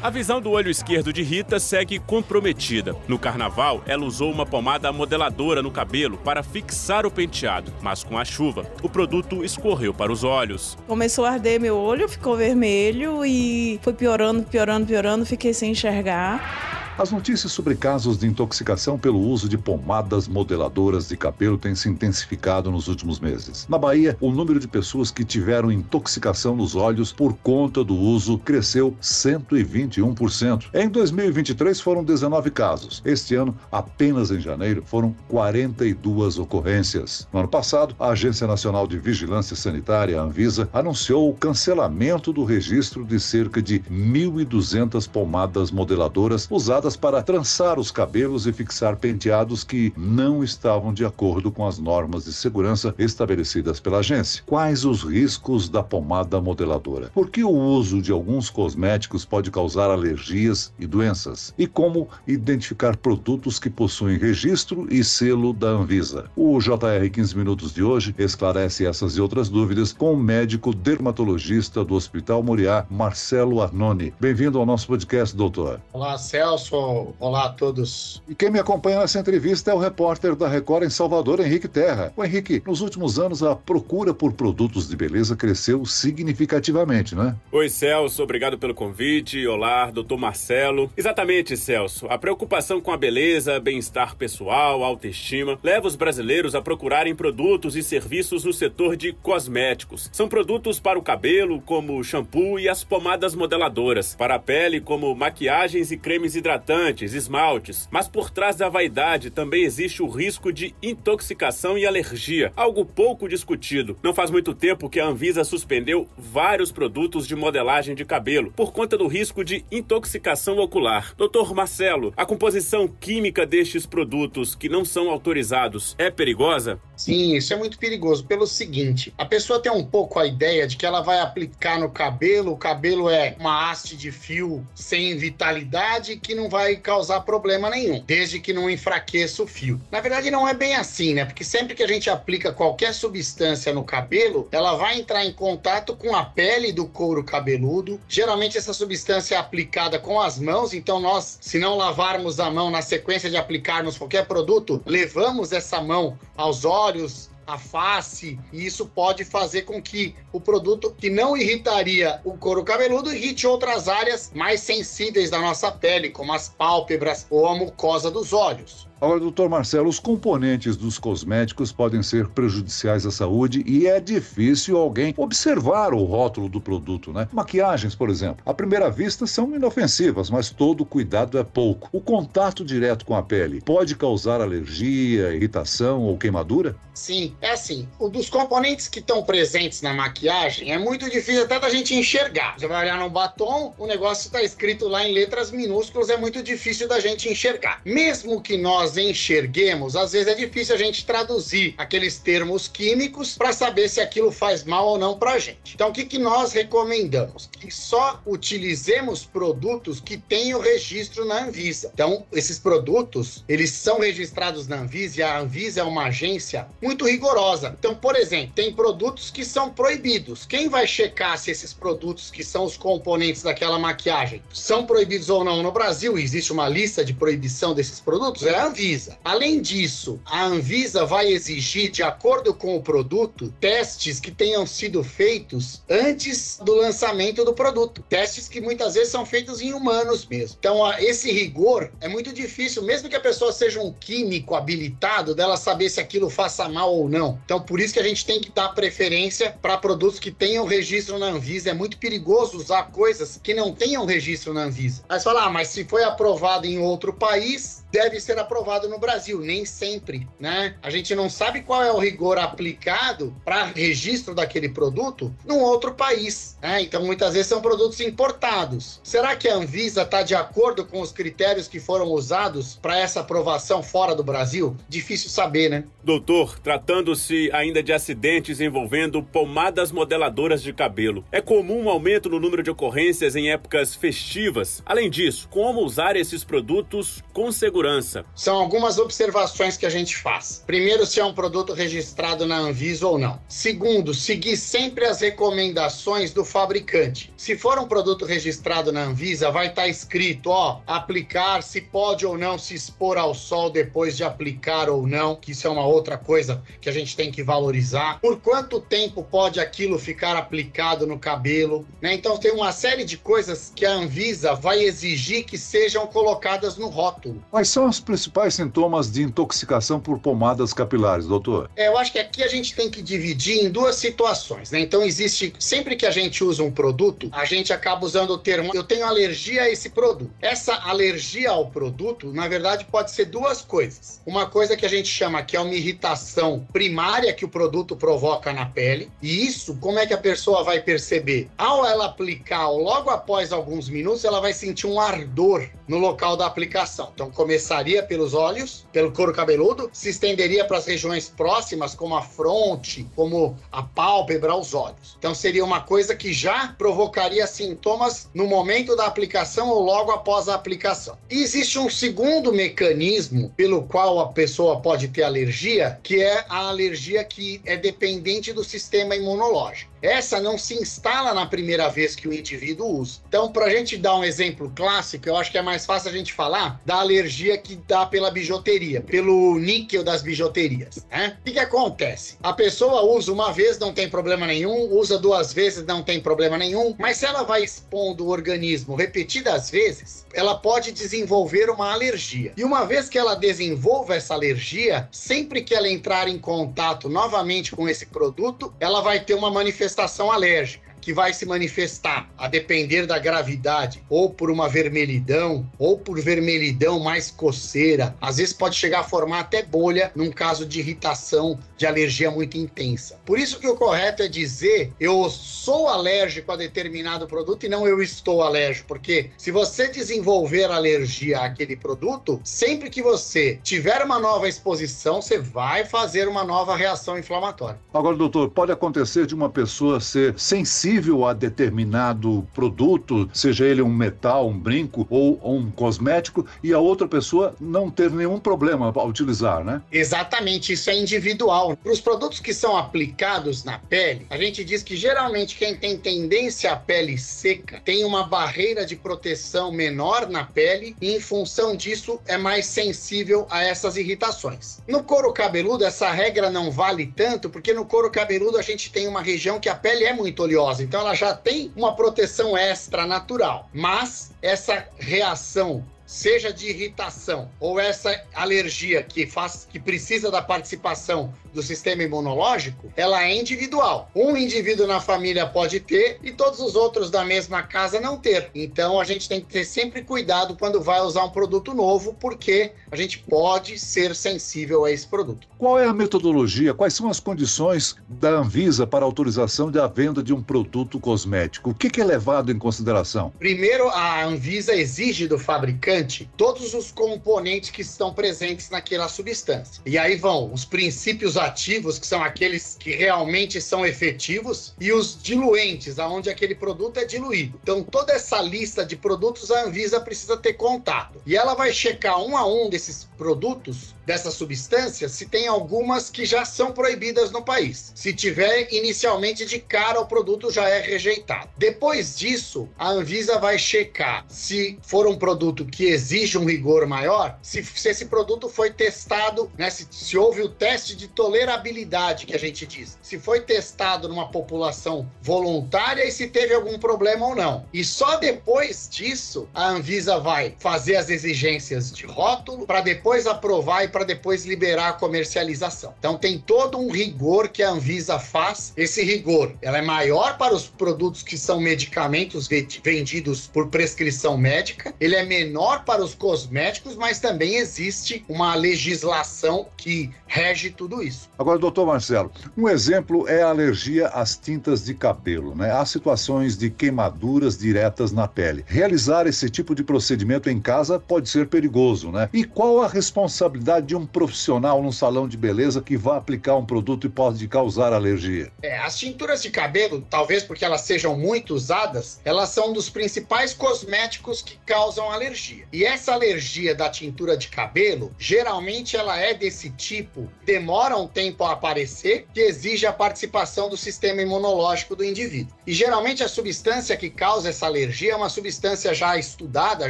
A 0.04 0.10
visão 0.10 0.42
do 0.42 0.50
olho 0.50 0.72
esquerdo 0.72 1.14
de 1.14 1.22
Rita 1.22 1.60
segue 1.60 2.00
comprometida. 2.00 2.96
No 3.08 3.20
carnaval, 3.20 3.84
ela 3.86 4.04
usou 4.04 4.32
uma 4.32 4.48
pomada 4.48 4.92
modeladora 4.92 5.62
no 5.62 5.70
cabelo 5.70 6.18
para 6.18 6.42
fixar 6.42 7.06
o 7.06 7.12
penteado, 7.12 7.72
mas 7.84 8.04
com 8.04 8.18
a 8.18 8.26
chuva, 8.26 8.66
o 8.82 8.90
produto 8.90 9.46
escorreu 9.46 9.94
para 9.94 10.12
os 10.12 10.24
olhos. 10.24 10.76
Começou 10.88 11.24
a 11.24 11.34
arder 11.34 11.62
meu 11.62 11.78
olho, 11.78 12.10
ficou 12.10 12.36
vermelho 12.36 13.24
e 13.24 13.80
foi 13.84 13.94
piorando, 13.94 14.42
piorando, 14.42 14.88
piorando, 14.88 15.24
fiquei 15.24 15.54
sem 15.54 15.70
enxergar. 15.70 16.81
As 16.98 17.10
notícias 17.10 17.54
sobre 17.54 17.74
casos 17.74 18.18
de 18.18 18.28
intoxicação 18.28 19.00
pelo 19.00 19.18
uso 19.18 19.48
de 19.48 19.58
pomadas 19.58 20.28
modeladoras 20.28 21.08
de 21.08 21.16
cabelo 21.16 21.58
têm 21.58 21.74
se 21.74 21.88
intensificado 21.88 22.70
nos 22.70 22.90
últimos 22.90 23.20
meses. 23.20 23.66
Na 23.70 23.78
Bahia, 23.78 24.18
o 24.20 24.30
número 24.30 24.60
de 24.60 24.68
pessoas 24.68 25.10
que 25.10 25.24
tiveram 25.24 25.72
intoxicação 25.72 26.54
nos 26.54 26.76
olhos 26.76 27.14
por 27.14 27.34
conta 27.38 27.82
do 27.82 27.96
uso 27.96 28.38
cresceu 28.38 28.94
121%. 29.02 30.66
Em 30.74 30.90
2023 30.90 31.80
foram 31.80 32.04
19 32.04 32.52
casos. 32.52 33.02
Este 33.06 33.36
ano, 33.36 33.56
apenas 33.72 34.30
em 34.30 34.42
janeiro, 34.42 34.84
foram 34.86 35.16
42 35.30 36.40
ocorrências. 36.40 37.28
No 37.32 37.40
ano 37.40 37.48
passado, 37.48 37.96
a 38.00 38.10
Agência 38.10 38.46
Nacional 38.46 38.86
de 38.86 39.00
Vigilância 39.00 39.56
Sanitária, 39.56 40.20
a 40.20 40.24
Anvisa, 40.24 40.70
anunciou 40.74 41.30
o 41.30 41.34
cancelamento 41.34 42.34
do 42.34 42.44
registro 42.44 43.06
de 43.06 43.20
cerca 43.20 43.62
de 43.62 43.80
1.200 43.80 45.10
pomadas 45.10 45.72
modeladoras 45.72 46.48
usadas 46.52 46.81
usadas 46.82 46.96
para 46.96 47.22
trançar 47.22 47.78
os 47.78 47.92
cabelos 47.92 48.48
e 48.48 48.54
fixar 48.54 48.98
penteados 48.98 49.64
que 49.64 49.94
não 49.96 50.44
estavam 50.44 50.92
de 50.92 51.06
acordo 51.06 51.52
com 51.52 51.68
as 51.68 51.78
normas 51.78 52.26
de 52.26 52.34
segurança 52.34 52.96
estabelecidas 52.98 53.80
pela 53.80 54.00
agência. 54.00 54.42
Quais 54.48 54.84
os 54.84 55.04
riscos 55.04 55.70
da 55.70 55.84
pomada 55.84 56.42
modeladora? 56.42 57.12
Por 57.14 57.30
que 57.30 57.44
o 57.44 57.52
uso 57.52 58.02
de 58.02 58.12
alguns 58.12 58.50
cosméticos 58.50 59.24
pode 59.24 59.52
causar 59.52 59.92
alergias 59.92 60.74
e 60.80 60.88
doenças? 60.88 61.54
E 61.56 61.68
como 61.68 62.08
identificar 62.26 62.98
produtos 62.98 63.60
que 63.60 63.70
possuem 63.70 64.18
registro 64.18 64.88
e 64.90 65.04
selo 65.04 65.54
da 65.54 65.68
Anvisa? 65.68 66.26
O 66.36 66.60
JR 66.60 67.08
15 67.12 67.38
Minutos 67.38 67.74
de 67.74 67.84
hoje 67.84 68.16
esclarece 68.18 68.88
essas 68.88 69.18
e 69.18 69.22
outras 69.22 69.50
dúvidas 69.50 69.94
com 69.94 70.14
o 70.14 70.18
médico 70.18 70.74
dermatologista 70.74 71.86
do 71.86 71.94
Hospital 71.94 72.42
Moriá, 72.42 72.88
Marcelo 72.90 73.62
Arnone. 73.62 74.14
Bem-vindo 74.20 74.58
ao 74.58 74.66
nosso 74.66 74.88
podcast, 74.88 75.36
doutor. 75.36 75.80
Olá, 75.94 76.18
Celso. 76.18 76.71
Olá 76.74 77.48
a 77.48 77.50
todos. 77.50 78.24
E 78.30 78.34
quem 78.34 78.50
me 78.50 78.58
acompanha 78.58 79.00
nessa 79.00 79.20
entrevista 79.20 79.72
é 79.72 79.74
o 79.74 79.78
repórter 79.78 80.36
da 80.36 80.48
Record 80.48 80.86
em 80.86 80.90
Salvador, 80.90 81.42
Henrique 81.42 81.68
Terra. 81.68 82.14
O 82.16 82.24
Henrique, 82.24 82.64
nos 82.66 82.80
últimos 82.80 83.20
anos 83.20 83.44
a 83.44 83.58
procura 83.58 84.14
por 84.14 84.32
produtos 84.32 84.88
de 84.88 84.96
beleza 84.96 85.36
cresceu 85.36 85.86
significativamente, 85.86 87.14
não 87.14 87.28
é? 87.28 87.36
Oi, 87.52 87.68
Celso, 87.68 88.24
obrigado 88.24 88.58
pelo 88.58 88.74
convite. 88.74 89.46
Olá, 89.46 89.92
doutor 89.92 90.18
Marcelo. 90.18 90.90
Exatamente, 90.96 91.58
Celso. 91.58 92.08
A 92.08 92.18
preocupação 92.18 92.80
com 92.80 92.94
a 92.94 92.98
beleza, 92.98 93.60
bem-estar 93.60 94.16
pessoal, 94.16 94.82
autoestima, 94.82 95.60
leva 95.62 95.88
os 95.88 95.98
brasileiros 95.98 96.56
a 96.56 96.62
procurarem 96.62 97.14
produtos 97.14 97.76
e 97.76 97.84
serviços 97.84 98.46
no 98.46 98.54
setor 98.54 98.96
de 98.96 99.12
cosméticos. 99.12 100.10
São 100.14 100.30
produtos 100.30 100.80
para 100.80 100.98
o 100.98 101.04
cabelo, 101.04 101.60
como 101.62 102.00
o 102.00 102.04
shampoo 102.04 102.58
e 102.58 102.70
as 102.70 102.82
pomadas 102.82 103.36
modeladoras, 103.36 104.16
para 104.16 104.36
a 104.36 104.40
pele, 104.40 104.80
como 104.80 105.14
maquiagens 105.14 105.92
e 105.92 105.98
cremes 105.98 106.34
hidratantes 106.34 106.61
hidratantes, 106.62 107.14
esmaltes. 107.14 107.88
Mas 107.92 108.08
por 108.08 108.30
trás 108.30 108.56
da 108.56 108.70
vaidade 108.70 109.32
também 109.32 109.64
existe 109.64 110.02
o 110.02 110.10
risco 110.10 110.54
de 110.54 110.74
intoxicação 110.82 111.78
e 111.78 111.86
alergia, 111.86 112.52
algo 112.56 112.86
pouco 112.86 113.28
discutido. 113.28 113.98
Não 114.04 114.14
faz 114.14 114.30
muito 114.30 114.54
tempo 114.54 114.90
que 114.90 115.00
a 115.00 115.06
Anvisa 115.06 115.44
suspendeu 115.44 116.08
vários 116.18 116.72
produtos 116.72 117.28
de 117.28 117.36
modelagem 117.36 117.96
de 117.96 118.06
cabelo 118.06 118.54
por 118.56 118.72
conta 118.72 118.98
do 118.98 119.08
risco 119.08 119.44
de 119.44 119.66
intoxicação 119.72 120.58
ocular. 120.58 121.14
Doutor 121.18 121.54
Marcelo, 121.54 122.14
a 122.16 122.26
composição 122.26 122.88
química 122.88 123.46
destes 123.46 123.86
produtos 123.86 124.56
que 124.56 124.70
não 124.70 124.86
são 124.86 125.10
autorizados 125.10 125.96
é 125.98 126.12
perigosa? 126.12 126.80
Sim, 126.96 127.36
isso 127.36 127.52
é 127.52 127.58
muito 127.58 127.80
perigoso. 127.80 128.26
Pelo 128.26 128.46
seguinte, 128.46 129.12
a 129.18 129.26
pessoa 129.26 129.60
tem 129.60 129.72
um 129.72 129.84
pouco 129.84 130.20
a 130.20 130.28
ideia 130.28 130.68
de 130.68 130.78
que 130.78 130.86
ela 130.86 131.02
vai 131.02 131.20
aplicar 131.20 131.80
no 131.80 131.90
cabelo, 131.90 132.52
o 132.52 132.58
cabelo 132.58 133.10
é 133.10 133.36
uma 133.40 133.72
haste 133.72 133.98
de 133.98 134.12
fio 134.12 134.66
sem 134.76 135.18
vitalidade 135.18 136.18
que 136.18 136.36
não 136.36 136.48
vai 136.52 136.76
causar 136.76 137.22
problema 137.22 137.70
nenhum, 137.70 138.04
desde 138.06 138.38
que 138.38 138.52
não 138.52 138.70
enfraqueça 138.70 139.42
o 139.42 139.48
fio. 139.48 139.80
Na 139.90 140.02
verdade, 140.02 140.30
não 140.30 140.46
é 140.46 140.54
bem 140.54 140.76
assim, 140.76 141.14
né? 141.14 141.24
Porque 141.24 141.46
sempre 141.46 141.74
que 141.74 141.82
a 141.82 141.88
gente 141.88 142.10
aplica 142.10 142.52
qualquer 142.52 142.94
substância 142.94 143.74
no 143.74 143.86
cabelo, 143.86 144.50
ela 144.52 144.76
vai 144.76 145.00
entrar 145.00 145.26
em 145.26 145.32
contato 145.32 145.96
com 145.96 146.14
a 146.14 146.26
pele 146.26 146.74
do 146.74 146.86
couro 146.86 147.24
cabeludo. 147.24 148.02
Geralmente, 148.06 148.58
essa 148.58 148.74
substância 148.74 149.36
é 149.36 149.38
aplicada 149.38 149.98
com 149.98 150.20
as 150.20 150.38
mãos, 150.38 150.74
então 150.74 151.00
nós, 151.00 151.38
se 151.40 151.58
não 151.58 151.78
lavarmos 151.78 152.38
a 152.42 152.52
mão 152.52 152.70
na 152.70 152.82
sequência 152.82 153.30
de 153.30 153.38
aplicarmos 153.38 153.98
qualquer 153.98 154.26
produto, 154.28 154.84
levamos 154.86 155.54
essa 155.54 155.80
mão 155.80 156.20
aos 156.36 156.66
olhos 156.66 157.31
a 157.46 157.58
face, 157.58 158.40
e 158.52 158.66
isso 158.66 158.86
pode 158.86 159.26
fazer 159.26 159.64
com 159.64 159.82
que 159.82 160.16
o 160.32 160.40
produto 160.40 160.96
que 160.98 161.10
não 161.10 161.36
irritaria 161.36 162.22
o 162.24 162.38
couro 162.38 162.64
cabeludo 162.64 163.14
irrite 163.14 163.48
outras 163.48 163.88
áreas 163.88 164.32
mais 164.34 164.62
sensíveis 164.62 165.30
da 165.30 165.40
nossa 165.40 165.72
pele, 165.72 166.10
como 166.10 166.34
as 166.34 166.50
pálpebras 166.50 167.26
ou 167.30 167.48
a 167.48 167.56
mucosa 167.56 168.12
dos 168.12 168.34
olhos. 168.34 168.91
Agora, 169.02 169.20
doutor 169.20 169.50
Marcelo, 169.50 169.90
os 169.90 170.00
componentes 170.00 170.78
dos 170.78 171.00
cosméticos 171.00 171.72
podem 171.72 172.04
ser 172.04 172.28
prejudiciais 172.28 173.04
à 173.04 173.10
saúde 173.10 173.64
e 173.66 173.88
é 173.88 174.00
difícil 174.00 174.78
alguém 174.78 175.12
observar 175.18 175.92
o 175.92 176.04
rótulo 176.04 176.48
do 176.48 176.62
produto, 176.62 177.12
né? 177.12 177.28
Maquiagens, 177.32 177.96
por 177.96 178.12
exemplo, 178.12 178.44
à 178.46 178.54
primeira 178.54 178.92
vista 178.92 179.26
são 179.26 179.56
inofensivas, 179.56 180.30
mas 180.30 180.52
todo 180.52 180.86
cuidado 180.86 181.40
é 181.40 181.44
pouco. 181.44 181.90
O 181.92 182.00
contato 182.00 182.64
direto 182.64 183.04
com 183.04 183.16
a 183.16 183.24
pele 183.24 183.60
pode 183.62 183.96
causar 183.96 184.40
alergia, 184.40 185.34
irritação 185.34 186.04
ou 186.04 186.16
queimadura? 186.16 186.76
Sim, 186.94 187.36
é 187.42 187.52
assim. 187.52 187.88
O 187.98 188.08
dos 188.08 188.30
componentes 188.30 188.88
que 188.88 189.00
estão 189.00 189.24
presentes 189.24 189.82
na 189.82 189.96
maquiagem 189.96 190.72
é 190.74 190.78
muito 190.78 191.10
difícil 191.10 191.46
até 191.46 191.60
da 191.60 191.70
gente 191.70 191.96
enxergar. 191.96 192.56
Você 192.60 192.68
vai 192.68 192.84
olhar 192.84 193.00
no 193.00 193.10
batom, 193.10 193.74
o 193.80 193.88
negócio 193.88 194.28
está 194.28 194.44
escrito 194.44 194.88
lá 194.88 195.04
em 195.04 195.12
letras 195.12 195.50
minúsculas, 195.50 196.10
é 196.12 196.18
muito 196.18 196.44
difícil 196.44 196.88
da 196.88 197.00
gente 197.00 197.28
enxergar. 197.28 197.82
Mesmo 197.84 198.42
que 198.42 198.58
nós 198.58 198.91
nós 198.92 198.98
enxerguemos, 198.98 199.96
às 199.96 200.12
vezes 200.12 200.28
é 200.28 200.36
difícil 200.36 200.76
a 200.76 200.78
gente 200.78 201.06
traduzir 201.06 201.74
aqueles 201.78 202.18
termos 202.18 202.68
químicos 202.68 203.38
para 203.38 203.54
saber 203.54 203.88
se 203.88 204.02
aquilo 204.02 204.32
faz 204.32 204.64
mal 204.64 204.86
ou 204.86 204.98
não 204.98 205.18
para 205.18 205.34
a 205.34 205.40
gente. 205.40 205.76
Então, 205.76 205.90
o 205.90 205.94
que, 205.94 206.04
que 206.04 206.18
nós 206.18 206.52
recomendamos? 206.52 207.50
Que 207.52 207.72
só 207.72 208.22
utilizemos 208.26 209.24
produtos 209.24 210.02
que 210.02 210.18
tenham 210.18 210.60
registro 210.60 211.26
na 211.26 211.46
Anvisa. 211.46 211.92
Então, 211.94 212.26
esses 212.34 212.60
produtos, 212.60 213.46
eles 213.48 213.72
são 213.72 214.00
registrados 214.00 214.68
na 214.68 214.78
Anvisa 214.82 215.20
e 215.20 215.24
a 215.24 215.40
Anvisa 215.40 215.82
é 215.82 215.84
uma 215.84 216.06
agência 216.06 216.68
muito 216.82 217.06
rigorosa. 217.06 217.76
Então, 217.80 217.96
por 217.96 218.16
exemplo, 218.16 218.52
tem 218.54 218.74
produtos 218.74 219.32
que 219.32 219.46
são 219.46 219.70
proibidos. 219.70 220.46
Quem 220.46 220.68
vai 220.68 220.86
checar 220.86 221.38
se 221.38 221.52
esses 221.52 221.72
produtos 221.72 222.30
que 222.30 222.44
são 222.44 222.66
os 222.66 222.76
componentes 222.76 223.44
daquela 223.44 223.80
maquiagem 223.80 224.42
são 224.54 224.86
proibidos 224.86 225.30
ou 225.30 225.44
não 225.44 225.64
no 225.64 225.72
Brasil? 225.72 226.18
Existe 226.18 226.52
uma 226.52 226.68
lista 226.68 227.06
de 227.06 227.14
proibição 227.14 227.74
desses 227.74 228.00
produtos? 228.00 228.44
É 228.44 228.56
a 228.56 228.66
Anvisa. 228.66 228.81
Anvisa. 228.82 229.16
Além 229.24 229.62
disso, 229.62 230.20
a 230.26 230.44
Anvisa 230.44 231.06
vai 231.06 231.28
exigir, 231.28 231.92
de 231.92 232.02
acordo 232.02 232.52
com 232.52 232.76
o 232.76 232.82
produto, 232.82 233.54
testes 233.60 234.20
que 234.20 234.32
tenham 234.32 234.66
sido 234.66 235.04
feitos 235.04 235.84
antes 235.88 236.60
do 236.64 236.74
lançamento 236.74 237.46
do 237.46 237.54
produto. 237.54 238.04
Testes 238.10 238.48
que 238.48 238.60
muitas 238.60 238.96
vezes 238.96 239.10
são 239.10 239.24
feitos 239.24 239.62
em 239.62 239.72
humanos 239.72 240.26
mesmo. 240.26 240.58
Então, 240.60 240.92
esse 240.98 241.32
rigor 241.32 241.92
é 242.02 242.08
muito 242.08 242.34
difícil, 242.34 242.82
mesmo 242.82 243.08
que 243.08 243.16
a 243.16 243.20
pessoa 243.20 243.52
seja 243.52 243.80
um 243.80 243.94
químico 243.94 244.56
habilitado, 244.56 245.36
dela 245.36 245.58
saber 245.58 245.88
se 245.92 246.00
aquilo 246.00 246.28
faça 246.28 246.68
mal 246.68 246.92
ou 246.92 247.08
não. 247.08 247.40
Então, 247.46 247.62
por 247.62 247.80
isso 247.80 247.94
que 247.94 248.00
a 248.00 248.04
gente 248.04 248.26
tem 248.26 248.42
que 248.42 248.52
dar 248.52 248.70
preferência 248.70 249.56
para 249.62 249.78
produtos 249.78 250.20
que 250.20 250.32
tenham 250.32 250.66
registro 250.66 251.20
na 251.20 251.28
Anvisa. 251.28 251.70
É 251.70 251.74
muito 251.74 252.00
perigoso 252.00 252.58
usar 252.58 252.92
coisas 252.92 253.40
que 253.44 253.54
não 253.54 253.76
tenham 253.76 254.06
registro 254.06 254.56
na 254.56 254.64
Anvisa. 254.64 255.04
Aí 255.08 255.20
você 255.20 255.24
fala, 255.24 255.46
ah, 255.46 255.50
mas 255.52 255.68
se 255.68 255.84
foi 255.84 256.04
aprovado 256.04 256.66
em 256.66 256.80
outro 256.80 257.14
país, 257.14 257.84
deve 257.92 258.20
ser 258.20 258.40
aprovado 258.40 258.71
aprovado 258.72 258.88
no 258.88 258.98
Brasil, 258.98 259.40
nem 259.40 259.66
sempre, 259.66 260.28
né? 260.40 260.76
A 260.82 260.90
gente 260.90 261.14
não 261.14 261.30
sabe 261.30 261.62
qual 261.62 261.84
é 261.84 261.92
o 261.92 262.00
rigor 262.00 262.38
aplicado 262.38 263.36
para 263.44 263.66
registro 263.66 264.34
daquele 264.34 264.70
produto 264.70 265.34
num 265.46 265.60
outro 265.60 265.94
país, 265.94 266.58
né? 266.62 266.82
Então 266.82 267.06
muitas 267.06 267.34
vezes 267.34 267.48
são 267.48 267.62
produtos 267.62 268.00
importados. 268.00 269.02
Será 269.04 269.36
que 269.36 269.50
a 269.50 269.56
Anvisa 269.56 270.04
está 270.04 270.24
de 270.24 270.34
acordo 270.34 270.86
com 270.86 271.02
os 271.02 271.12
critérios 271.12 271.68
que 271.68 271.80
foram 271.80 272.08
usados 272.08 272.80
para 272.82 272.98
essa 272.98 273.20
aprovação 273.20 273.84
fora 273.84 274.16
do 274.16 274.24
Brasil? 274.24 274.76
Difícil 274.88 275.30
saber, 275.30 275.70
né? 275.70 275.84
Doutor, 276.04 276.58
tratando-se 276.60 277.50
ainda 277.52 277.84
de 277.84 277.92
acidentes 277.92 278.62
envolvendo 278.62 279.22
pomadas 279.22 279.92
modeladoras 279.92 280.64
de 280.64 280.72
cabelo, 280.72 281.26
é 281.32 281.42
comum 281.42 281.84
um 281.84 281.90
aumento 281.90 282.30
no 282.30 282.40
número 282.40 282.64
de 282.64 282.72
ocorrências 282.72 283.36
em 283.36 283.52
épocas 283.52 283.96
festivas. 283.96 284.82
Além 284.86 285.10
disso, 285.10 285.48
como 285.50 285.82
usar 285.82 286.16
esses 286.16 286.44
produtos 286.44 287.22
com 287.34 287.52
segurança? 287.52 288.24
São 288.34 288.61
algumas 288.62 288.98
observações 288.98 289.76
que 289.76 289.86
a 289.86 289.90
gente 289.90 290.16
faz. 290.16 290.64
Primeiro, 290.66 291.06
se 291.06 291.20
é 291.20 291.26
um 291.26 291.34
produto 291.34 291.74
registrado 291.74 292.46
na 292.46 292.58
Anvisa 292.58 293.08
ou 293.08 293.18
não. 293.18 293.40
Segundo, 293.48 294.14
seguir 294.14 294.56
sempre 294.56 295.06
as 295.06 295.22
recomendações 295.22 296.32
do 296.32 296.46
fabricante. 296.46 297.34
Se 297.36 297.58
for 297.58 297.80
um 297.80 297.88
produto 297.88 298.26
registrado 298.26 298.92
na 298.92 299.04
Anvisa, 299.04 299.52
vai 299.52 299.68
estar 299.68 299.84
tá 299.84 299.88
escrito, 299.88 300.50
ó, 300.52 300.80
aplicar, 300.86 301.64
se 301.64 301.82
pode 301.82 302.26
ou 302.26 302.38
não 302.38 302.58
se 302.58 302.76
expor 302.76 303.18
ao 303.18 303.34
sol 303.34 303.70
depois 303.70 304.16
de 304.16 304.24
aplicar 304.24 304.90
ou 304.90 305.08
não, 305.08 305.36
que 305.36 305.52
isso 305.52 305.68
é 305.68 305.70
uma 305.70 305.86
outra 305.86 306.18
coisa 306.18 306.62
que 306.80 306.90
a 306.90 306.92
gente 306.92 307.16
tem 307.16 307.32
que 307.32 307.44
valorizar. 307.44 308.20
Por 308.22 308.40
quanto 308.40 308.80
tempo 308.80 309.24
pode 309.24 309.60
aquilo 309.60 309.98
ficar 309.98 310.36
aplicado 310.36 311.08
no 311.08 311.18
cabelo, 311.18 311.88
né? 312.02 312.14
Então 312.14 312.38
tem 312.38 312.52
uma 312.52 312.72
série 312.72 313.04
de 313.04 313.18
coisas 313.18 313.72
que 313.76 313.86
a 313.86 313.92
Anvisa 313.92 314.54
vai 314.54 314.84
exigir 314.84 315.44
que 315.46 315.58
sejam 315.58 316.06
colocadas 316.08 316.78
no 316.78 316.88
rótulo. 316.88 317.44
Quais 317.50 317.70
são 317.70 317.88
os 317.88 318.00
principais 318.00 318.51
sintomas 318.54 319.12
de 319.12 319.24
intoxicação 319.24 320.00
por 320.00 320.20
pomadas 320.20 320.74
capilares, 320.74 321.26
doutor? 321.26 321.70
É, 321.76 321.88
eu 321.88 321.98
acho 321.98 322.12
que 322.12 322.20
aqui 322.20 322.44
a 322.44 322.48
gente 322.48 322.76
tem 322.76 322.90
que 322.90 323.02
dividir 323.02 323.64
em 323.64 323.70
duas 323.70 323.96
situações, 323.96 324.72
né? 324.72 324.80
Então 324.80 325.04
existe, 325.04 325.54
sempre 325.60 325.96
que 325.96 326.06
a 326.06 326.12
gente 326.12 326.44
usa 326.44 326.64
um 326.64 326.72
produto, 326.72 327.30
a 327.32 327.46
gente 327.46 327.72
acaba 327.72 328.06
usando 328.06 328.32
o 328.32 328.38
termo 328.38 328.72
eu 328.74 328.84
tenho 328.84 329.06
alergia 329.06 329.64
a 329.64 329.70
esse 329.70 329.90
produto. 329.90 330.32
Essa 330.42 330.76
alergia 330.76 331.52
ao 331.52 331.68
produto, 331.68 332.32
na 332.34 332.48
verdade, 332.48 332.86
pode 332.86 333.12
ser 333.12 333.26
duas 333.26 333.62
coisas. 333.62 334.22
Uma 334.26 334.46
coisa 334.46 334.76
que 334.76 334.86
a 334.86 334.90
gente 334.90 335.08
chama 335.08 335.42
que 335.44 335.56
é 335.56 335.60
uma 335.60 335.74
irritação 335.74 336.66
primária 336.72 337.34
que 337.34 337.46
o 337.46 337.50
produto 337.50 337.96
provoca 337.96 338.54
na 338.54 338.66
pele, 338.66 339.12
e 339.22 339.46
isso, 339.46 339.76
como 339.78 340.00
é 340.00 340.06
que 340.06 340.14
a 340.14 340.18
pessoa 340.18 340.64
vai 340.64 340.82
perceber? 340.82 341.50
Ao 341.58 341.86
ela 341.86 342.06
aplicar, 342.06 342.70
logo 342.70 343.10
após 343.10 343.52
alguns 343.52 343.90
minutos, 343.90 344.26
ela 344.26 344.40
vai 344.40 344.54
sentir 344.54 344.88
um 344.88 345.00
ardor 345.00 345.68
no 345.92 345.98
local 345.98 346.38
da 346.38 346.46
aplicação. 346.46 347.12
Então 347.14 347.30
começaria 347.30 348.02
pelos 348.02 348.34
olhos, 348.34 348.86
pelo 348.94 349.12
couro 349.12 349.34
cabeludo, 349.34 349.90
se 349.92 350.08
estenderia 350.08 350.64
para 350.64 350.78
as 350.78 350.86
regiões 350.86 351.28
próximas, 351.28 351.94
como 351.94 352.16
a 352.16 352.22
fronte, 352.22 353.06
como 353.14 353.58
a 353.70 353.84
pálpebra, 353.84 354.56
os 354.56 354.74
olhos. 354.74 355.18
Então 355.20 355.36
seria 355.36 355.66
uma 355.66 355.82
coisa 355.82 356.16
que 356.16 356.32
já 356.32 356.70
provocaria 356.78 357.46
sintomas 357.46 358.30
no 358.34 358.48
momento 358.48 358.96
da 358.96 359.06
aplicação 359.06 359.68
ou 359.68 359.82
logo 359.82 360.12
após 360.12 360.48
a 360.48 360.56
aplicação. 360.56 361.18
E 361.30 361.44
existe 361.44 361.78
um 361.78 361.90
segundo 361.90 362.54
mecanismo 362.54 363.52
pelo 363.58 363.84
qual 363.84 364.18
a 364.22 364.28
pessoa 364.30 364.80
pode 364.80 365.10
ter 365.10 365.24
alergia, 365.24 366.00
que 366.02 366.24
é 366.24 366.46
a 366.48 366.70
alergia 366.70 367.22
que 367.26 367.60
é 367.66 367.76
dependente 367.76 368.54
do 368.54 368.64
sistema 368.64 369.14
imunológico. 369.14 369.91
Essa 370.02 370.40
não 370.40 370.58
se 370.58 370.74
instala 370.74 371.34
na 371.34 371.46
primeira 371.46 371.88
vez 371.88 372.16
que 372.16 372.28
o 372.28 372.34
indivíduo 372.34 373.00
usa. 373.00 373.20
Então, 373.28 373.52
para 373.52 373.66
a 373.66 373.70
gente 373.70 373.98
dar 373.98 374.18
um 374.18 374.24
exemplo 374.24 374.72
clássico, 374.76 375.30
eu 375.30 375.36
acho 375.36 375.52
que 375.52 375.58
é 375.58 375.62
mais 375.62 375.86
fácil 375.86 376.10
a 376.10 376.14
gente 376.14 376.34
falar 376.34 376.82
da 376.86 376.96
alergia 376.96 377.58
que 377.58 377.76
dá 377.88 378.06
pela 378.06 378.32
bijuteria, 378.32 379.02
pelo 379.02 379.60
níquel 379.60 380.04
das 380.04 380.24
bijuterias. 380.24 381.06
Né? 381.12 381.38
O 381.40 381.44
que, 381.44 381.52
que 381.52 381.60
acontece? 381.60 382.38
A 382.42 382.52
pessoa 382.52 383.04
usa 383.04 383.32
uma 383.32 383.54
vez, 383.54 383.78
não 383.78 383.94
tem 383.94 384.10
problema 384.10 384.48
nenhum, 384.48 384.92
usa 384.92 385.20
duas 385.20 385.54
vezes, 385.54 385.86
não 385.86 386.02
tem 386.02 386.20
problema 386.20 386.58
nenhum, 386.58 386.96
mas 386.98 387.18
se 387.18 387.26
ela 387.26 387.44
vai 387.44 387.64
expondo 387.64 388.26
o 388.26 388.30
organismo 388.30 388.96
repetidas 388.96 389.70
vezes, 389.70 390.26
ela 390.34 390.56
pode 390.56 390.92
desenvolver 390.92 391.70
uma 391.70 391.92
alergia. 391.92 392.54
E 392.58 392.64
uma 392.64 392.86
vez 392.86 393.08
que 393.08 393.18
ela 393.18 393.36
desenvolva 393.36 394.16
essa 394.16 394.34
alergia, 394.34 395.08
sempre 395.12 395.62
que 395.62 395.76
ela 395.76 395.88
entrar 395.88 396.28
em 396.28 396.40
contato 396.40 397.08
novamente 397.08 397.76
com 397.76 397.88
esse 397.88 398.08
produto, 398.08 398.74
ela 398.80 399.02
vai 399.02 399.20
ter 399.20 399.34
uma 399.36 399.52
manifestação 399.52 399.91
alérgica 400.32 400.91
que 401.02 401.14
vai 401.14 401.34
se 401.34 401.46
manifestar, 401.46 402.30
a 402.38 402.48
depender 402.48 403.06
da 403.08 403.18
gravidade, 403.18 404.04
ou 404.08 404.30
por 404.30 404.52
uma 404.52 404.70
vermelhidão, 404.70 405.70
ou 405.80 405.98
por 405.98 406.22
vermelhidão 406.22 407.00
mais 407.00 407.32
coceira. 407.32 408.16
Às 408.22 408.38
vezes 408.38 408.54
pode 408.54 408.76
chegar 408.76 409.00
a 409.00 409.04
formar 409.04 409.40
até 409.40 409.64
bolha 409.64 410.12
num 410.16 410.32
caso 410.32 410.66
de 410.66 410.80
irritação, 410.80 411.60
de 411.76 411.86
alergia 411.88 412.30
muito 412.30 412.58
intensa. 412.58 413.20
Por 413.26 413.40
isso 413.40 413.60
que 413.60 413.68
o 413.68 413.76
correto 413.76 414.22
é 414.22 414.28
dizer 414.28 414.94
eu 415.00 415.30
sou 415.30 415.88
alérgico 415.88 416.52
a 416.52 416.56
determinado 416.56 417.26
produto 417.28 417.66
e 417.66 417.70
não 417.70 417.88
eu 417.88 418.02
estou 418.02 418.44
alérgico, 418.44 418.88
porque 418.88 419.32
se 419.38 419.50
você 419.50 419.88
desenvolver 419.88 420.66
alergia 420.66 421.40
àquele 421.40 421.76
produto, 421.76 422.40
sempre 422.44 422.90
que 422.90 423.02
você 423.02 423.60
tiver 423.64 424.04
uma 424.04 424.20
nova 424.20 424.48
exposição, 424.48 425.22
você 425.22 425.40
vai 425.40 425.86
fazer 425.86 426.28
uma 426.28 426.44
nova 426.44 426.76
reação 426.76 427.18
inflamatória. 427.18 427.80
Agora, 427.94 428.16
doutor, 428.16 428.50
pode 428.50 428.72
acontecer 428.72 429.26
de 429.26 429.34
uma 429.34 429.50
pessoa 429.50 430.00
ser 430.00 430.38
sensível 430.38 430.91
sensível 430.92 431.26
a 431.26 431.34
determinado 431.34 432.46
produto, 432.54 433.30
seja 433.34 433.66
ele 433.66 433.82
um 433.82 433.94
metal, 433.94 434.50
um 434.50 434.58
brinco 434.58 435.08
ou 435.10 435.40
um 435.44 435.72
cosmético, 435.72 436.46
e 436.62 436.74
a 436.74 436.80
outra 436.80 437.08
pessoa 437.08 437.56
não 437.62 437.90
ter 437.90 438.12
nenhum 438.12 438.38
problema 438.38 438.92
ao 438.94 439.08
utilizar, 439.08 439.64
né? 439.64 439.82
Exatamente, 439.90 440.74
isso 440.74 440.90
é 440.90 440.98
individual. 440.98 441.78
Para 441.78 441.94
os 441.94 442.02
produtos 442.02 442.42
que 442.42 442.54
são 442.54 442.76
aplicados 442.76 443.64
na 443.64 443.80
pele, 443.80 444.28
a 444.30 444.38
gente 444.38 444.66
diz 444.66 444.84
que 444.84 444.98
geralmente 444.98 445.56
quem 445.56 445.76
tem 445.78 445.98
tendência 445.98 446.74
à 446.74 446.76
pele 446.76 447.18
seca 447.18 447.82
tem 447.86 448.04
uma 448.04 448.24
barreira 448.24 448.86
de 448.86 448.98
proteção 448.98 449.72
menor 449.72 450.30
na 450.30 450.44
pele 450.44 450.96
e, 451.00 451.16
em 451.16 451.22
função 451.22 451.74
disso, 451.74 452.20
é 452.28 452.38
mais 452.38 452.66
sensível 452.66 453.48
a 453.50 453.64
essas 453.64 453.96
irritações. 453.96 454.80
No 454.86 455.04
couro 455.04 455.32
cabeludo, 455.32 455.86
essa 455.86 456.12
regra 456.12 456.50
não 456.50 456.70
vale 456.70 457.14
tanto, 457.16 457.50
porque 457.50 457.74
no 457.74 457.86
couro 457.86 458.12
cabeludo 458.12 458.58
a 458.58 458.62
gente 458.62 458.92
tem 458.92 459.08
uma 459.08 459.22
região 459.22 459.60
que 459.60 459.70
a 459.70 459.76
pele 459.76 460.04
é 460.04 460.14
muito 460.14 460.44
oleosa 460.44 460.81
então 460.82 461.02
ela 461.02 461.14
já 461.14 461.34
tem 461.34 461.72
uma 461.76 461.96
proteção 461.96 462.58
extra 462.58 463.06
natural. 463.06 463.70
Mas 463.74 464.32
essa 464.42 464.86
reação 464.98 465.84
seja 466.12 466.52
de 466.52 466.68
irritação 466.68 467.50
ou 467.58 467.80
essa 467.80 468.22
alergia 468.36 469.02
que 469.02 469.26
faz 469.26 469.66
que 469.72 469.80
precisa 469.80 470.30
da 470.30 470.42
participação 470.42 471.34
do 471.54 471.64
sistema 471.64 472.04
imunológico, 472.04 472.92
ela 472.96 473.24
é 473.24 473.34
individual. 473.34 474.10
Um 474.16 474.36
indivíduo 474.36 474.88
na 474.88 475.00
família 475.00 475.46
pode 475.46 475.80
ter 475.80 476.20
e 476.22 476.32
todos 476.32 476.60
os 476.60 476.76
outros 476.76 477.10
da 477.10 477.24
mesma 477.24 477.64
casa 477.64 478.00
não 478.00 478.18
ter. 478.18 478.50
Então 478.54 479.00
a 479.00 479.04
gente 479.06 479.28
tem 479.28 479.40
que 479.40 479.48
ter 479.48 479.66
sempre 479.66 480.02
cuidado 480.02 480.56
quando 480.58 480.82
vai 480.82 481.02
usar 481.02 481.24
um 481.24 481.30
produto 481.30 481.74
novo, 481.74 482.14
porque 482.20 482.72
a 482.92 482.96
gente 482.96 483.20
pode 483.20 483.80
ser 483.80 484.16
sensível 484.16 484.86
a 484.86 484.92
esse 484.92 485.08
produto. 485.08 485.48
Qual 485.58 485.80
é 485.80 485.86
a 485.86 485.94
metodologia? 485.94 486.74
Quais 486.74 486.94
são 486.94 487.10
as 487.10 487.20
condições 487.20 487.96
da 488.08 488.30
Anvisa 488.30 488.86
para 488.86 489.06
autorização 489.06 489.72
da 489.72 489.88
venda 489.88 490.22
de 490.22 490.34
um 490.34 490.42
produto 490.42 491.00
cosmético? 491.00 491.70
O 491.70 491.76
que 491.76 492.02
é 492.02 492.04
levado 492.04 492.52
em 492.52 492.58
consideração? 492.58 493.32
Primeiro, 493.40 493.90
a 493.90 494.26
Anvisa 494.26 494.74
exige 494.74 495.28
do 495.28 495.38
fabricante 495.38 496.01
todos 496.38 496.74
os 496.74 496.92
componentes 496.92 497.70
que 497.70 497.82
estão 497.82 498.14
presentes 498.14 498.70
naquela 498.70 499.08
substância. 499.08 499.82
E 499.86 499.98
aí 499.98 500.16
vão 500.16 500.52
os 500.54 500.66
princípios 500.66 501.38
ativos, 501.38 501.98
que 502.00 502.08
são 502.08 502.24
aqueles 502.24 502.76
que 502.80 502.92
realmente 502.92 503.62
são 503.62 503.86
efetivos, 503.86 504.74
e 504.80 504.92
os 504.92 505.22
diluentes, 505.22 506.00
aonde 506.00 506.30
aquele 506.30 506.56
produto 506.56 506.98
é 506.98 507.06
diluído. 507.06 507.60
Então, 507.62 507.84
toda 507.84 508.14
essa 508.14 508.42
lista 508.42 508.86
de 508.86 508.96
produtos 508.96 509.52
a 509.52 509.66
Anvisa 509.66 510.00
precisa 510.00 510.38
ter 510.38 510.54
contato. 510.54 511.22
E 511.26 511.36
ela 511.36 511.54
vai 511.54 511.72
checar 511.74 512.22
um 512.22 512.38
a 512.38 512.46
um 512.46 512.70
desses 512.70 513.08
produtos, 513.18 513.96
dessas 514.12 514.34
substâncias, 514.34 515.14
se 515.14 515.26
tem 515.26 515.48
algumas 515.48 516.10
que 516.10 516.26
já 516.26 516.44
são 516.44 516.74
proibidas 516.74 517.32
no 517.32 517.42
país. 517.42 517.94
Se 517.96 518.14
tiver, 518.14 518.68
inicialmente 518.74 519.46
de 519.46 519.58
cara 519.58 520.02
o 520.02 520.06
produto 520.06 520.52
já 520.52 520.68
é 520.68 520.82
rejeitado. 520.82 521.50
Depois 521.58 522.20
disso, 522.20 522.68
a 522.78 522.90
Anvisa 522.90 523.40
vai 523.40 523.58
checar 523.58 524.26
se 524.28 524.78
for 524.82 525.08
um 525.08 525.18
produto 525.18 525.64
que 525.64 525.86
exige 525.86 526.38
um 526.38 526.44
rigor 526.44 526.86
maior, 526.86 527.40
se, 527.42 527.64
se 527.64 527.88
esse 527.88 528.08
produto 528.08 528.50
foi 528.50 528.70
testado, 528.70 529.50
né, 529.58 529.70
se, 529.70 529.88
se 529.90 530.18
houve 530.18 530.42
o 530.42 530.50
teste 530.50 530.94
de 530.94 531.08
tolerabilidade 531.08 532.26
que 532.26 532.36
a 532.36 532.40
gente 532.40 532.68
diz. 532.68 532.98
Se 533.02 533.18
foi 533.18 533.40
testado 533.40 534.10
numa 534.10 534.30
população 534.30 535.10
voluntária 535.22 536.06
e 536.06 536.12
se 536.12 536.28
teve 536.28 536.54
algum 536.54 536.78
problema 536.78 537.28
ou 537.28 537.36
não. 537.36 537.66
E 537.72 537.82
só 537.86 538.18
depois 538.18 538.90
disso 538.92 539.48
a 539.54 539.70
Anvisa 539.70 540.20
vai 540.20 540.54
fazer 540.60 540.98
as 540.98 541.10
exigências 541.10 541.94
de 541.94 542.06
rótulo 542.06 542.68
para 542.68 542.82
depois 542.82 543.26
aprovar 543.26 543.86
e 543.86 543.88
para 543.88 544.01
para 544.02 544.06
depois 544.08 544.46
liberar 544.46 544.90
a 544.90 544.94
comercialização. 544.94 545.94
Então 546.00 546.18
tem 546.18 546.40
todo 546.40 546.80
um 546.80 546.92
rigor 546.92 547.50
que 547.50 547.62
a 547.62 547.70
Anvisa 547.70 548.18
faz. 548.18 548.74
Esse 548.76 549.04
rigor, 549.04 549.54
ela 549.62 549.78
é 549.78 549.82
maior 549.82 550.40
para 550.40 550.56
os 550.56 550.66
produtos 550.66 551.22
que 551.22 551.38
são 551.38 551.62
medicamentos 551.62 552.50
vendidos 552.84 553.46
por 553.46 553.68
prescrição 553.68 554.38
médica, 554.38 554.92
ele 555.00 555.16
é 555.16 555.24
menor 555.24 555.86
para 555.86 556.04
os 556.04 556.16
cosméticos, 556.16 556.96
mas 556.96 557.20
também 557.20 557.58
existe 557.58 558.26
uma 558.28 558.56
legislação 558.56 559.68
que 559.78 560.10
rege 560.26 560.72
tudo 560.72 561.04
isso. 561.04 561.30
Agora, 561.38 561.60
doutor 561.60 561.86
Marcelo, 561.86 562.32
um 562.58 562.68
exemplo 562.68 563.28
é 563.28 563.44
a 563.44 563.50
alergia 563.50 564.08
às 564.08 564.36
tintas 564.36 564.84
de 564.84 564.96
cabelo, 564.96 565.54
né? 565.54 565.72
Há 565.72 565.86
situações 565.86 566.58
de 566.58 566.72
queimaduras 566.72 567.58
diretas 567.58 568.12
na 568.12 568.28
pele. 568.28 568.64
Realizar 568.66 569.28
esse 569.28 569.50
tipo 569.50 569.76
de 569.76 569.84
procedimento 569.84 570.50
em 570.50 570.60
casa 570.60 570.98
pode 570.98 571.30
ser 571.30 571.48
perigoso, 571.48 572.12
né? 572.12 572.30
E 572.34 572.46
qual 572.46 572.82
a 572.82 572.88
responsabilidade 572.88 573.81
de 573.82 573.96
um 573.96 574.06
profissional 574.06 574.82
num 574.82 574.92
salão 574.92 575.28
de 575.28 575.38
beleza 575.38 575.82
que 575.82 575.98
vá 575.98 576.18
aplicar 576.18 576.56
um 576.56 576.66
produto 576.66 577.08
e 577.08 577.10
pode 577.10 577.48
causar 577.48 577.94
alergia? 577.94 578.52
É, 578.62 578.78
as 578.78 578.98
tinturas 578.98 579.42
de 579.42 579.50
cabelo, 579.50 580.06
talvez 580.10 580.44
porque 580.44 580.64
elas 580.66 580.82
sejam 580.82 581.18
muito 581.18 581.54
usadas, 581.54 582.20
elas 582.24 582.50
são 582.50 582.70
um 582.70 582.74
dos 582.74 582.90
principais 582.90 583.54
cosméticos 583.54 584.42
que 584.42 584.58
causam 584.66 585.12
alergia. 585.12 585.66
E 585.72 585.84
essa 585.84 586.14
alergia 586.14 586.76
da 586.76 586.90
tintura 586.90 587.36
de 587.36 587.48
cabelo, 587.48 588.14
geralmente 588.18 588.96
ela 588.96 589.18
é 589.18 589.34
desse 589.34 589.70
tipo, 589.70 590.30
demora 590.46 590.98
um 590.98 591.08
tempo 591.08 591.44
a 591.44 591.54
aparecer, 591.54 592.28
que 592.34 592.40
exige 592.40 592.86
a 592.86 592.94
participação 592.94 593.70
do 593.70 593.78
sistema 593.78 594.22
imunológico 594.22 594.96
do 594.96 595.04
indivíduo. 595.04 595.56
E 595.66 595.74
geralmente 595.74 596.24
a 596.24 596.28
substância 596.28 596.98
que 596.98 597.10
causa 597.10 597.50
essa 597.50 597.66
alergia 597.66 598.14
é 598.14 598.16
uma 598.16 598.30
substância 598.30 598.94
já 598.94 599.18
estudada, 599.18 599.90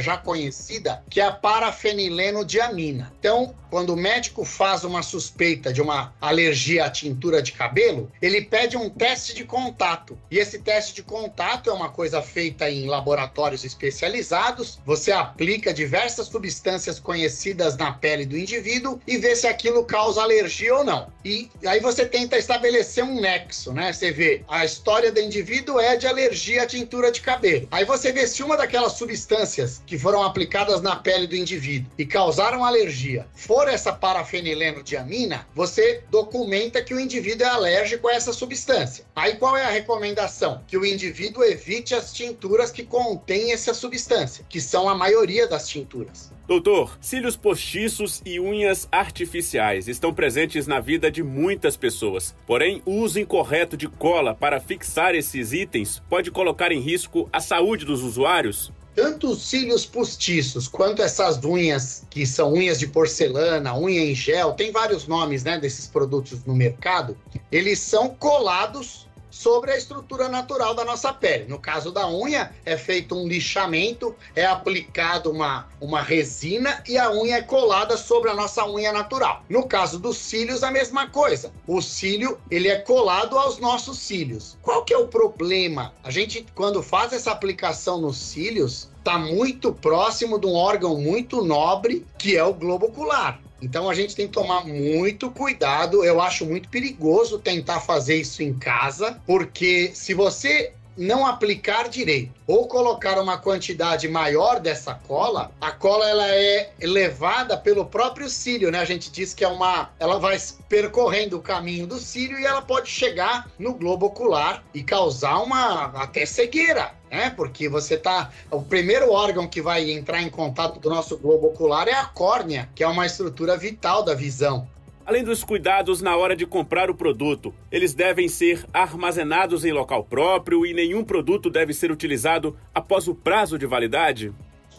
já 0.00 0.16
conhecida, 0.16 1.02
que 1.08 1.20
é 1.20 1.24
a 1.24 1.32
parafenileno-diamina. 1.32 3.12
Então, 3.18 3.54
quando 3.72 3.94
o 3.94 3.96
médico 3.96 4.44
faz 4.44 4.84
uma 4.84 5.02
suspeita 5.02 5.72
de 5.72 5.80
uma 5.80 6.12
alergia 6.20 6.84
à 6.84 6.90
tintura 6.90 7.40
de 7.40 7.52
cabelo, 7.52 8.12
ele 8.20 8.42
pede 8.42 8.76
um 8.76 8.90
teste 8.90 9.34
de 9.34 9.46
contato. 9.46 10.18
E 10.30 10.38
esse 10.38 10.58
teste 10.58 10.96
de 10.96 11.02
contato 11.02 11.70
é 11.70 11.72
uma 11.72 11.88
coisa 11.88 12.20
feita 12.20 12.70
em 12.70 12.86
laboratórios 12.86 13.64
especializados. 13.64 14.78
Você 14.84 15.10
aplica 15.10 15.72
diversas 15.72 16.26
substâncias 16.26 17.00
conhecidas 17.00 17.74
na 17.74 17.92
pele 17.94 18.26
do 18.26 18.36
indivíduo 18.36 19.00
e 19.06 19.16
vê 19.16 19.34
se 19.34 19.46
aquilo 19.46 19.86
causa 19.86 20.20
alergia 20.20 20.76
ou 20.76 20.84
não. 20.84 21.10
E 21.24 21.48
aí 21.64 21.80
você 21.80 22.04
tenta 22.04 22.36
estabelecer 22.36 23.02
um 23.02 23.22
nexo, 23.22 23.72
né? 23.72 23.90
Você 23.90 24.12
vê 24.12 24.44
a 24.48 24.66
história 24.66 25.10
do 25.10 25.18
indivíduo 25.18 25.80
é 25.80 25.96
de 25.96 26.06
alergia 26.06 26.64
à 26.64 26.66
tintura 26.66 27.10
de 27.10 27.22
cabelo. 27.22 27.68
Aí 27.70 27.86
você 27.86 28.12
vê 28.12 28.26
se 28.26 28.42
uma 28.42 28.54
daquelas 28.54 28.92
substâncias 28.92 29.82
que 29.86 29.98
foram 29.98 30.22
aplicadas 30.22 30.82
na 30.82 30.96
pele 30.96 31.26
do 31.26 31.34
indivíduo 31.34 31.90
e 31.96 32.04
causaram 32.04 32.66
alergia 32.66 33.26
for 33.32 33.61
essa 33.68 33.92
parafenileno-diamina, 33.92 35.46
você 35.54 36.02
documenta 36.10 36.82
que 36.82 36.94
o 36.94 37.00
indivíduo 37.00 37.46
é 37.46 37.50
alérgico 37.50 38.08
a 38.08 38.14
essa 38.14 38.32
substância. 38.32 39.04
Aí 39.14 39.36
qual 39.36 39.56
é 39.56 39.64
a 39.64 39.70
recomendação? 39.70 40.62
Que 40.66 40.76
o 40.76 40.84
indivíduo 40.84 41.44
evite 41.44 41.94
as 41.94 42.12
tinturas 42.12 42.70
que 42.70 42.82
contêm 42.82 43.52
essa 43.52 43.74
substância, 43.74 44.44
que 44.48 44.60
são 44.60 44.88
a 44.88 44.94
maioria 44.94 45.46
das 45.46 45.68
tinturas. 45.68 46.30
Doutor, 46.46 46.98
cílios 47.00 47.36
postiços 47.36 48.20
e 48.26 48.40
unhas 48.40 48.88
artificiais 48.90 49.86
estão 49.86 50.12
presentes 50.12 50.66
na 50.66 50.80
vida 50.80 51.10
de 51.10 51.22
muitas 51.22 51.76
pessoas. 51.76 52.34
Porém, 52.46 52.82
o 52.84 52.96
uso 52.96 53.20
incorreto 53.20 53.76
de 53.76 53.88
cola 53.88 54.34
para 54.34 54.60
fixar 54.60 55.14
esses 55.14 55.52
itens 55.52 56.02
pode 56.08 56.30
colocar 56.30 56.72
em 56.72 56.80
risco 56.80 57.28
a 57.32 57.40
saúde 57.40 57.84
dos 57.84 58.02
usuários? 58.02 58.72
Tanto 58.94 59.30
os 59.30 59.42
cílios 59.42 59.86
postiços 59.86 60.68
quanto 60.68 61.02
essas 61.02 61.42
unhas 61.44 62.04
que 62.10 62.26
são 62.26 62.52
unhas 62.52 62.78
de 62.78 62.86
porcelana, 62.86 63.76
unha 63.76 64.00
em 64.00 64.14
gel, 64.14 64.52
tem 64.52 64.70
vários 64.70 65.06
nomes, 65.06 65.44
né, 65.44 65.58
desses 65.58 65.86
produtos 65.86 66.44
no 66.44 66.54
mercado, 66.54 67.16
eles 67.50 67.78
são 67.78 68.08
colados 68.08 69.08
sobre 69.32 69.72
a 69.72 69.76
estrutura 69.76 70.28
natural 70.28 70.74
da 70.74 70.84
nossa 70.84 71.12
pele. 71.12 71.46
No 71.48 71.58
caso 71.58 71.90
da 71.90 72.06
unha, 72.06 72.54
é 72.66 72.76
feito 72.76 73.16
um 73.16 73.26
lixamento, 73.26 74.14
é 74.36 74.44
aplicado 74.44 75.30
uma, 75.30 75.66
uma 75.80 76.02
resina 76.02 76.84
e 76.86 76.98
a 76.98 77.10
unha 77.10 77.38
é 77.38 77.42
colada 77.42 77.96
sobre 77.96 78.28
a 78.28 78.34
nossa 78.34 78.64
unha 78.68 78.92
natural. 78.92 79.42
No 79.48 79.66
caso 79.66 79.98
dos 79.98 80.18
cílios, 80.18 80.62
a 80.62 80.70
mesma 80.70 81.08
coisa. 81.08 81.50
O 81.66 81.80
cílio, 81.80 82.38
ele 82.50 82.68
é 82.68 82.76
colado 82.76 83.38
aos 83.38 83.58
nossos 83.58 83.98
cílios. 83.98 84.58
Qual 84.60 84.84
que 84.84 84.92
é 84.92 84.98
o 84.98 85.08
problema? 85.08 85.94
A 86.04 86.10
gente, 86.10 86.46
quando 86.54 86.82
faz 86.82 87.14
essa 87.14 87.32
aplicação 87.32 88.00
nos 88.00 88.18
cílios, 88.18 88.90
está 88.98 89.18
muito 89.18 89.72
próximo 89.72 90.38
de 90.38 90.46
um 90.46 90.54
órgão 90.54 90.98
muito 90.98 91.42
nobre, 91.42 92.06
que 92.18 92.36
é 92.36 92.44
o 92.44 92.52
globo 92.52 92.86
ocular. 92.86 93.40
Então 93.62 93.88
a 93.88 93.94
gente 93.94 94.16
tem 94.16 94.26
que 94.26 94.32
tomar 94.32 94.66
muito 94.66 95.30
cuidado. 95.30 96.04
Eu 96.04 96.20
acho 96.20 96.44
muito 96.44 96.68
perigoso 96.68 97.38
tentar 97.38 97.80
fazer 97.80 98.16
isso 98.16 98.42
em 98.42 98.52
casa, 98.52 99.20
porque 99.24 99.92
se 99.94 100.12
você 100.12 100.72
não 100.96 101.26
aplicar 101.26 101.88
direito 101.88 102.32
ou 102.46 102.66
colocar 102.66 103.18
uma 103.20 103.38
quantidade 103.38 104.08
maior 104.08 104.60
dessa 104.60 104.94
cola, 104.94 105.50
a 105.60 105.70
cola 105.70 106.08
ela 106.08 106.28
é 106.28 106.70
levada 106.80 107.56
pelo 107.56 107.86
próprio 107.86 108.28
cílio, 108.28 108.70
né? 108.70 108.78
A 108.78 108.84
gente 108.84 109.10
diz 109.10 109.32
que 109.32 109.44
é 109.44 109.48
uma, 109.48 109.90
ela 109.98 110.18
vai 110.18 110.38
percorrendo 110.68 111.38
o 111.38 111.42
caminho 111.42 111.86
do 111.86 111.98
cílio 111.98 112.38
e 112.38 112.44
ela 112.44 112.62
pode 112.62 112.88
chegar 112.88 113.50
no 113.58 113.74
globo 113.74 114.06
ocular 114.06 114.62
e 114.74 114.82
causar 114.82 115.38
uma 115.38 115.86
até 115.94 116.26
cegueira 116.26 116.92
né? 117.12 117.28
Porque 117.28 117.68
você 117.68 117.98
tá. 117.98 118.30
O 118.50 118.62
primeiro 118.62 119.12
órgão 119.12 119.46
que 119.46 119.60
vai 119.60 119.90
entrar 119.90 120.22
em 120.22 120.30
contato 120.30 120.80
do 120.80 120.88
nosso 120.88 121.18
globo 121.18 121.48
ocular 121.48 121.86
é 121.86 121.92
a 121.92 122.06
córnea, 122.06 122.70
que 122.74 122.82
é 122.82 122.88
uma 122.88 123.04
estrutura 123.04 123.54
vital 123.56 124.02
da 124.02 124.14
visão. 124.14 124.66
Além 125.04 125.24
dos 125.24 125.42
cuidados 125.42 126.00
na 126.00 126.16
hora 126.16 126.36
de 126.36 126.46
comprar 126.46 126.88
o 126.88 126.94
produto, 126.94 127.52
eles 127.72 127.92
devem 127.92 128.28
ser 128.28 128.64
armazenados 128.72 129.64
em 129.64 129.72
local 129.72 130.04
próprio 130.04 130.64
e 130.64 130.72
nenhum 130.72 131.02
produto 131.02 131.50
deve 131.50 131.74
ser 131.74 131.90
utilizado 131.90 132.56
após 132.72 133.08
o 133.08 133.14
prazo 133.14 133.58
de 133.58 133.66
validade? 133.66 134.32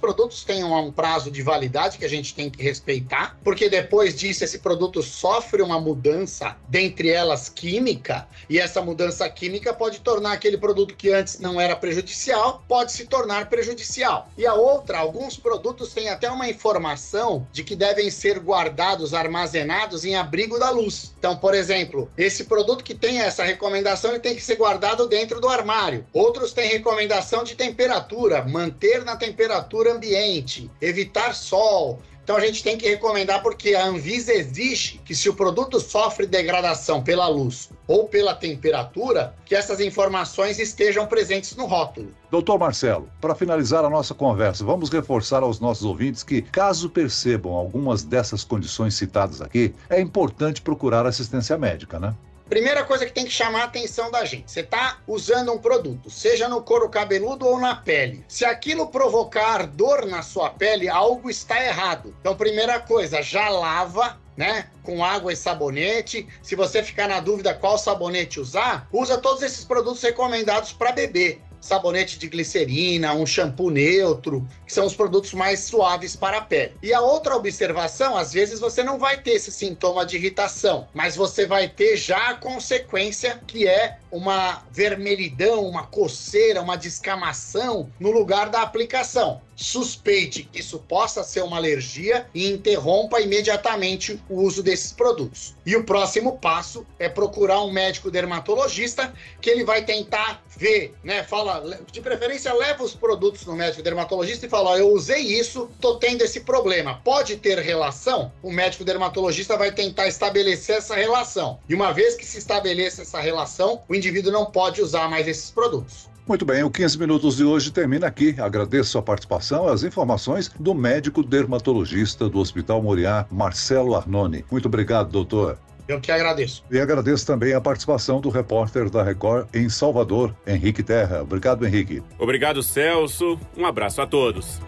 Produtos 0.03 0.43
têm 0.43 0.65
um 0.65 0.91
prazo 0.91 1.31
de 1.31 1.41
validade 1.41 1.97
que 1.97 2.03
a 2.03 2.09
gente 2.09 2.35
tem 2.35 2.49
que 2.49 2.61
respeitar, 2.61 3.37
porque 3.41 3.69
depois 3.69 4.13
disso 4.13 4.43
esse 4.43 4.59
produto 4.59 5.01
sofre 5.01 5.61
uma 5.61 5.79
mudança, 5.79 6.57
dentre 6.67 7.07
elas 7.09 7.47
química, 7.47 8.27
e 8.49 8.59
essa 8.59 8.81
mudança 8.81 9.29
química 9.29 9.73
pode 9.73 10.01
tornar 10.01 10.33
aquele 10.33 10.57
produto 10.57 10.93
que 10.93 11.09
antes 11.09 11.39
não 11.39 11.59
era 11.59 11.73
prejudicial, 11.73 12.61
pode 12.67 12.91
se 12.91 13.05
tornar 13.05 13.47
prejudicial. 13.47 14.27
E 14.37 14.45
a 14.45 14.53
outra, 14.53 14.97
alguns 14.97 15.37
produtos 15.37 15.93
têm 15.93 16.09
até 16.09 16.29
uma 16.29 16.49
informação 16.49 17.47
de 17.53 17.63
que 17.63 17.73
devem 17.73 18.11
ser 18.11 18.39
guardados, 18.39 19.13
armazenados 19.13 20.03
em 20.03 20.17
abrigo 20.17 20.59
da 20.59 20.69
luz. 20.69 21.13
Então, 21.17 21.37
por 21.37 21.53
exemplo, 21.53 22.11
esse 22.17 22.43
produto 22.43 22.83
que 22.83 22.93
tem 22.93 23.21
essa 23.21 23.45
recomendação, 23.45 24.11
ele 24.11 24.19
tem 24.19 24.35
que 24.35 24.43
ser 24.43 24.57
guardado 24.57 25.07
dentro 25.07 25.39
do 25.39 25.47
armário. 25.47 26.05
Outros 26.11 26.51
têm 26.51 26.67
recomendação 26.67 27.45
de 27.45 27.55
temperatura, 27.55 28.43
manter 28.43 29.05
na 29.05 29.15
temperatura 29.15 29.92
ambiente, 29.93 30.69
evitar 30.81 31.33
sol. 31.33 32.01
Então 32.23 32.37
a 32.37 32.39
gente 32.39 32.63
tem 32.63 32.77
que 32.77 32.87
recomendar 32.87 33.43
porque 33.43 33.75
a 33.75 33.85
Anvisa 33.85 34.33
exige 34.33 34.97
que 35.03 35.13
se 35.13 35.27
o 35.27 35.33
produto 35.33 35.79
sofre 35.79 36.25
degradação 36.25 37.03
pela 37.03 37.27
luz 37.27 37.69
ou 37.85 38.07
pela 38.07 38.33
temperatura, 38.33 39.35
que 39.45 39.53
essas 39.53 39.81
informações 39.81 40.57
estejam 40.57 41.05
presentes 41.05 41.53
no 41.55 41.65
rótulo. 41.65 42.13
Doutor 42.31 42.57
Marcelo, 42.57 43.09
para 43.19 43.35
finalizar 43.35 43.83
a 43.83 43.89
nossa 43.89 44.13
conversa, 44.13 44.63
vamos 44.63 44.89
reforçar 44.89 45.43
aos 45.43 45.59
nossos 45.59 45.83
ouvintes 45.83 46.23
que, 46.23 46.41
caso 46.41 46.89
percebam 46.89 47.53
algumas 47.53 48.03
dessas 48.03 48.45
condições 48.45 48.95
citadas 48.95 49.41
aqui, 49.41 49.75
é 49.89 49.99
importante 49.99 50.61
procurar 50.61 51.05
assistência 51.05 51.57
médica, 51.57 51.99
né? 51.99 52.15
Primeira 52.49 52.83
coisa 52.83 53.05
que 53.05 53.11
tem 53.11 53.25
que 53.25 53.31
chamar 53.31 53.61
a 53.61 53.65
atenção 53.65 54.11
da 54.11 54.25
gente: 54.25 54.51
você 54.51 54.59
está 54.59 54.99
usando 55.07 55.51
um 55.51 55.57
produto, 55.57 56.09
seja 56.09 56.47
no 56.47 56.61
couro 56.61 56.89
cabeludo 56.89 57.47
ou 57.47 57.59
na 57.59 57.75
pele. 57.75 58.23
Se 58.27 58.45
aquilo 58.45 58.87
provocar 58.87 59.65
dor 59.65 60.05
na 60.05 60.21
sua 60.21 60.49
pele, 60.49 60.89
algo 60.89 61.29
está 61.29 61.63
errado. 61.63 62.15
Então, 62.19 62.35
primeira 62.35 62.79
coisa, 62.79 63.21
já 63.21 63.49
lava 63.49 64.21
né? 64.35 64.67
Com 64.81 65.03
água 65.03 65.31
e 65.31 65.35
sabonete. 65.35 66.27
Se 66.41 66.55
você 66.55 66.81
ficar 66.81 67.07
na 67.07 67.19
dúvida 67.19 67.53
qual 67.53 67.77
sabonete 67.77 68.39
usar, 68.39 68.87
usa 68.91 69.17
todos 69.17 69.43
esses 69.43 69.63
produtos 69.63 70.01
recomendados 70.01 70.73
para 70.73 70.91
beber 70.91 71.39
sabonete 71.63 72.19
de 72.19 72.27
glicerina, 72.27 73.13
um 73.13 73.25
shampoo 73.25 73.69
neutro, 73.69 74.45
que 74.67 74.73
são 74.73 74.85
os 74.85 74.93
produtos 74.93 75.33
mais 75.33 75.61
suaves 75.61 76.13
para 76.13 76.39
a 76.39 76.41
pele. 76.41 76.73
E 76.83 76.93
a 76.93 76.99
outra 76.99 77.35
observação, 77.37 78.17
às 78.17 78.33
vezes 78.33 78.59
você 78.59 78.83
não 78.83 78.99
vai 78.99 79.21
ter 79.21 79.31
esse 79.31 79.49
sintoma 79.49 80.05
de 80.05 80.17
irritação, 80.17 80.87
mas 80.93 81.15
você 81.15 81.45
vai 81.45 81.69
ter 81.69 81.95
já 81.95 82.31
a 82.31 82.35
consequência 82.35 83.39
que 83.47 83.65
é 83.65 83.97
uma 84.11 84.63
vermelhidão, 84.71 85.65
uma 85.65 85.87
coceira, 85.87 86.61
uma 86.61 86.75
descamação 86.75 87.89
no 87.97 88.11
lugar 88.11 88.49
da 88.49 88.61
aplicação. 88.61 89.41
Suspeite 89.55 90.43
que 90.43 90.59
isso 90.59 90.79
possa 90.79 91.23
ser 91.23 91.43
uma 91.43 91.57
alergia 91.57 92.27
e 92.33 92.49
interrompa 92.49 93.21
imediatamente 93.21 94.19
o 94.29 94.41
uso 94.41 94.63
desses 94.63 94.91
produtos. 94.91 95.55
E 95.65 95.75
o 95.75 95.83
próximo 95.83 96.37
passo 96.37 96.85
é 96.99 97.07
procurar 97.07 97.61
um 97.61 97.71
médico 97.71 98.11
dermatologista 98.11 99.13
que 99.41 99.49
ele 99.49 99.63
vai 99.63 99.83
tentar 99.83 100.43
ver, 100.57 100.93
né? 101.03 101.23
Fala, 101.23 101.79
de 101.91 102.01
preferência, 102.01 102.53
leva 102.53 102.83
os 102.83 102.93
produtos 102.93 103.45
no 103.45 103.55
médico 103.55 103.83
dermatologista 103.83 104.45
e 104.45 104.49
fala: 104.49 104.77
eu 104.77 104.91
usei 104.91 105.21
isso, 105.21 105.69
tô 105.79 105.95
tendo 105.95 106.21
esse 106.21 106.41
problema. 106.41 107.01
Pode 107.03 107.37
ter 107.37 107.59
relação? 107.59 108.31
O 108.41 108.51
médico 108.51 108.83
dermatologista 108.83 109.57
vai 109.57 109.71
tentar 109.71 110.07
estabelecer 110.07 110.77
essa 110.77 110.95
relação. 110.95 111.59
E 111.67 111.73
uma 111.73 111.91
vez 111.91 112.15
que 112.15 112.25
se 112.25 112.37
estabeleça 112.37 113.01
essa 113.01 113.19
relação, 113.19 113.81
o 113.87 113.95
indivíduo 113.95 114.31
não 114.31 114.45
pode 114.45 114.81
usar 114.81 115.09
mais 115.09 115.27
esses 115.27 115.49
produtos. 115.51 116.12
Muito 116.25 116.45
bem, 116.45 116.63
o 116.63 116.71
15 116.71 116.97
Minutos 116.97 117.35
de 117.35 117.43
hoje 117.43 117.69
termina 117.69 118.07
aqui. 118.07 118.33
Agradeço 118.39 118.97
a 118.97 119.01
participação 119.01 119.67
e 119.67 119.73
as 119.73 119.83
informações 119.83 120.49
do 120.57 120.73
médico 120.73 121.21
dermatologista 121.21 122.29
do 122.29 122.39
Hospital 122.39 122.81
Moriá, 122.81 123.25
Marcelo 123.29 123.93
Arnone. 123.93 124.45
Muito 124.49 124.67
obrigado, 124.67 125.09
doutor. 125.09 125.57
Eu 125.85 125.99
que 125.99 126.13
agradeço. 126.13 126.63
E 126.71 126.79
agradeço 126.79 127.25
também 127.25 127.53
a 127.53 127.59
participação 127.59 128.21
do 128.21 128.29
repórter 128.29 128.89
da 128.89 129.03
Record 129.03 129.47
em 129.53 129.67
Salvador, 129.67 130.33
Henrique 130.47 130.81
Terra. 130.81 131.21
Obrigado, 131.21 131.65
Henrique. 131.65 132.01
Obrigado, 132.17 132.63
Celso. 132.63 133.37
Um 133.57 133.65
abraço 133.65 134.01
a 134.01 134.07
todos. 134.07 134.61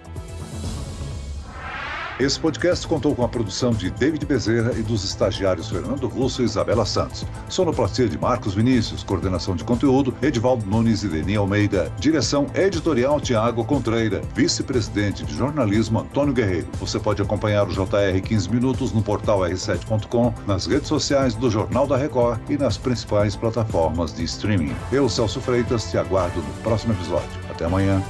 Esse 2.18 2.40
podcast 2.40 2.88
contou 2.88 3.14
com 3.14 3.26
a 3.26 3.28
produção 3.28 3.72
de 3.72 3.90
David 3.90 4.26
Bezerra 4.26 4.72
e 4.72 4.82
dos 4.82 5.04
estagiários 5.04 5.70
Fernando 5.70 6.08
Russo 6.08 6.42
e 6.42 6.46
Isabela 6.46 6.86
Santos. 6.86 7.26
Sonoplastia 7.50 8.08
de 8.08 8.18
Marcos 8.18 8.54
Vinícius, 8.54 9.04
coordenação 9.04 9.54
de 9.54 9.66
conteúdo 9.66 10.16
Edivaldo 10.22 10.66
Nunes 10.66 11.04
e 11.04 11.10
Leni 11.10 11.36
Almeida, 11.36 11.92
direção 12.00 12.48
editorial 12.56 13.20
Tiago 13.20 13.66
Contreira, 13.66 14.22
vice-presidente 14.34 15.26
de 15.26 15.36
jornalismo 15.36 16.00
Antônio 16.00 16.34
Guerreiro. 16.34 16.70
Você 16.80 16.98
pode 16.98 17.22
acompanhar 17.22 17.68
o 17.68 17.74
JR 17.74 18.22
15 18.24 18.50
Minutos 18.50 18.94
no 18.94 19.04
portal 19.04 19.42
r7.com, 19.42 20.34
nas 20.48 20.68
redes 20.68 20.88
sociais 20.88 21.36
do 21.36 21.52
Jornal 21.52 21.86
da 21.86 21.98
Record 21.98 22.40
e 22.50 22.58
nas 22.58 22.78
principais 22.78 23.36
plataformas 23.36 24.16
de 24.16 24.24
streaming. 24.24 24.74
Eu, 24.90 25.10
Celso 25.10 25.42
Freitas, 25.42 25.92
te 25.92 25.98
aguardo 25.98 26.42
no 26.42 26.54
próximo 26.64 26.94
episódio. 26.94 27.28
Até 27.50 27.66
amanhã. 27.66 28.02